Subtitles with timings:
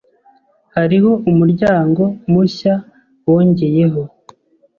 [0.75, 2.73] Hariho umuryango mushya
[3.29, 4.01] wongeyeho.